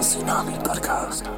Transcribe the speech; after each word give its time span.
Tsunami 0.00 0.56
Podcast. 0.64 1.28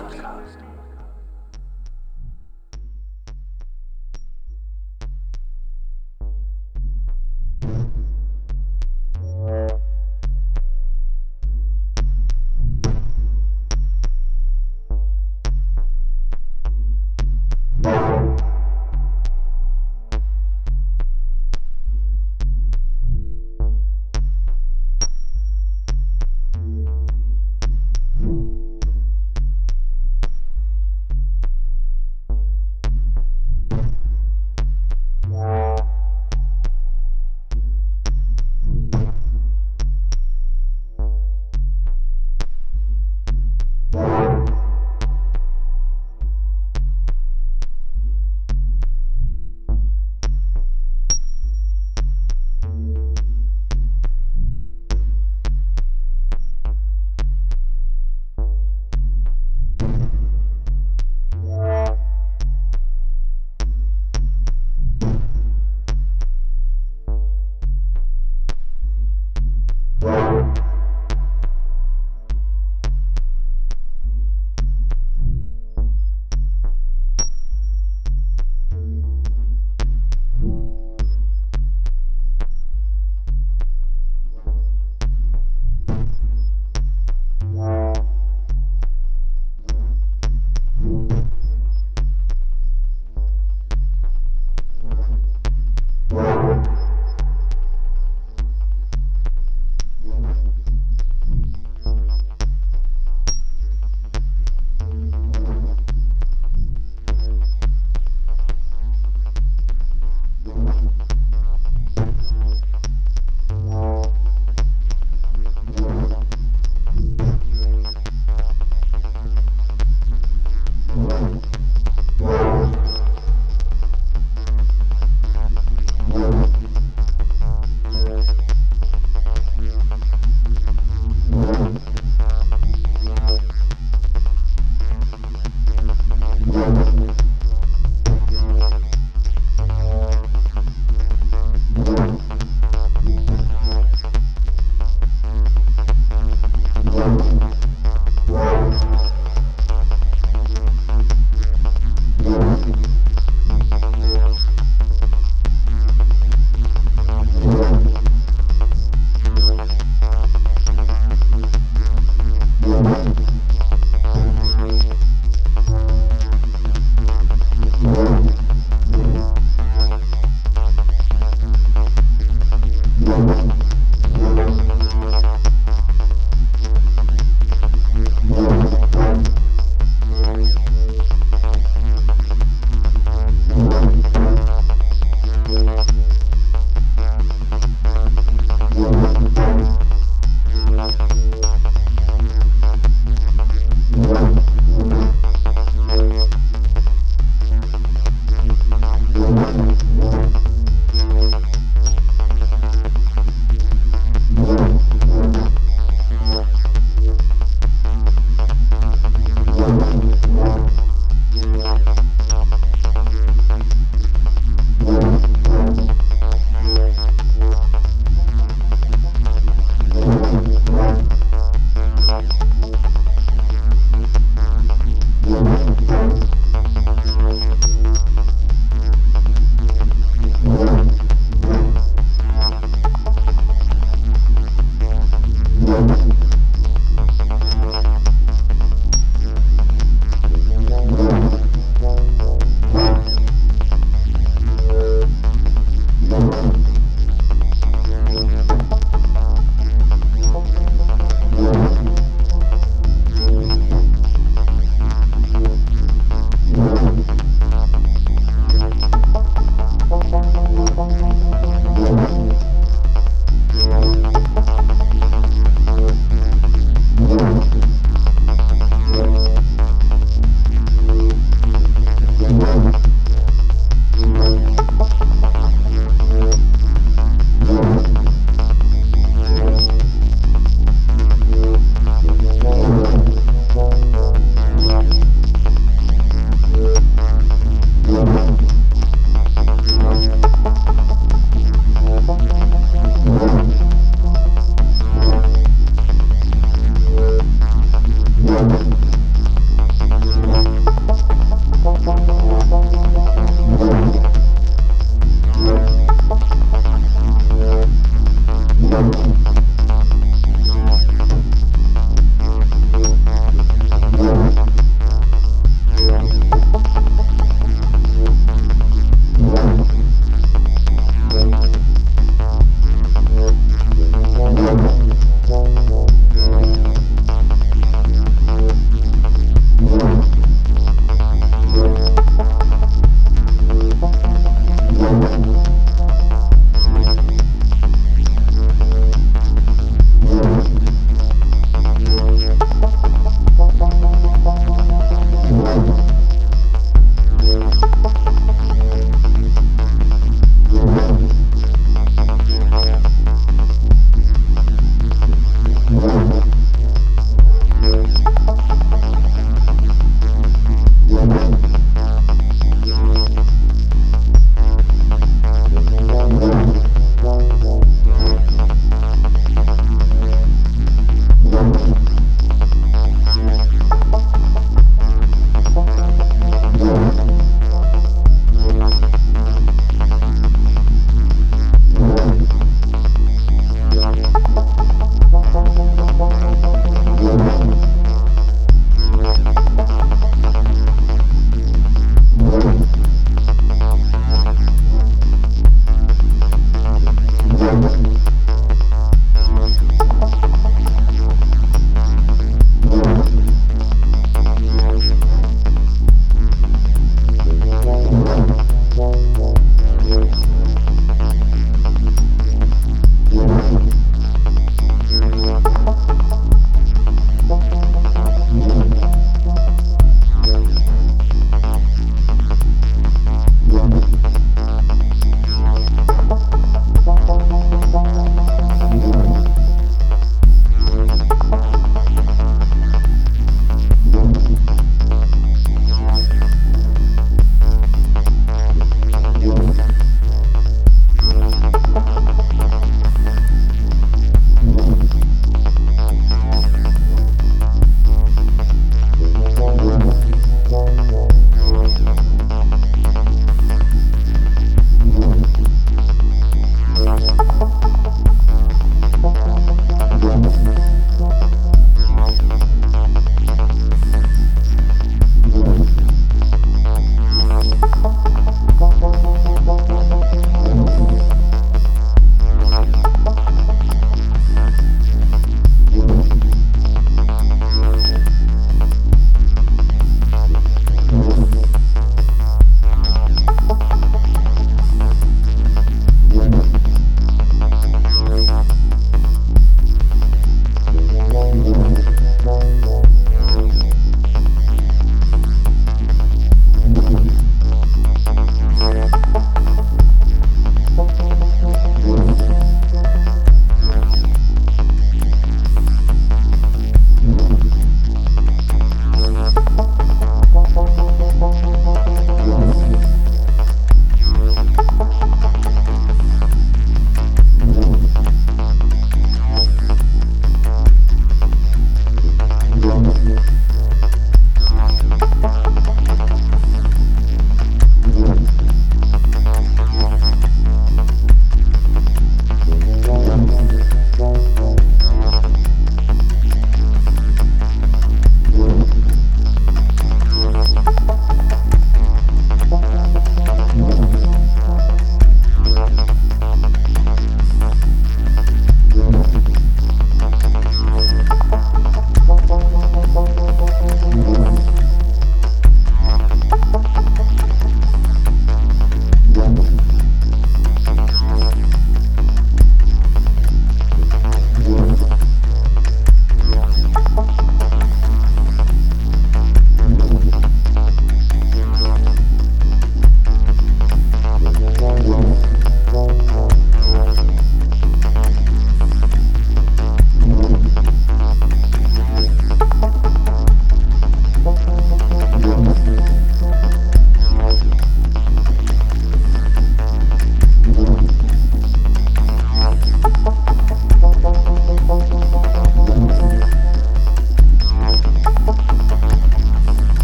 Thank 214.84 215.31